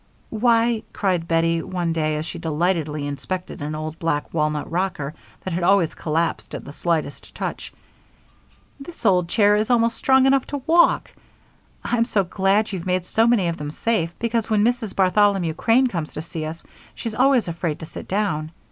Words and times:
"Why," 0.31 0.81
cried 0.93 1.27
Bettie 1.27 1.61
one 1.61 1.93
day 1.93 2.15
as 2.15 2.25
she 2.25 2.39
delightedly 2.39 3.05
inspected 3.05 3.61
an 3.61 3.75
old 3.75 3.99
black 3.99 4.33
walnut 4.33 4.71
rocker 4.71 5.13
that 5.43 5.53
had 5.53 5.61
always 5.61 5.93
collapsed 5.93 6.55
at 6.55 6.65
the 6.65 6.71
slightest 6.73 7.35
touch, 7.35 7.71
"this 8.79 9.05
old 9.05 9.29
chair 9.29 9.55
is 9.55 9.69
almost 9.69 9.95
strong 9.97 10.25
enough 10.25 10.47
to 10.47 10.63
walk! 10.65 11.11
I'm 11.83 12.05
so 12.05 12.23
glad 12.23 12.71
you've 12.71 12.87
made 12.87 13.05
so 13.05 13.27
many 13.27 13.47
of 13.47 13.57
them 13.57 13.69
safe, 13.69 14.11
because, 14.17 14.49
when 14.49 14.63
Mrs. 14.63 14.95
Bartholomew 14.95 15.53
Crane 15.53 15.85
comes 15.85 16.13
to 16.13 16.23
see 16.23 16.45
us, 16.45 16.63
she's 16.95 17.13
always 17.13 17.47
afraid 17.47 17.77
to 17.81 17.85
sit 17.85 18.07
down. 18.07 18.49